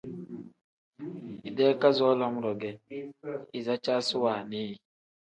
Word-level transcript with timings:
Idee 1.49 1.73
kazoo 1.81 2.13
lam-ro 2.21 2.51
ge 2.61 2.71
izicaasi 3.57 4.15
wannii 4.23 4.67
yi. 4.69 4.75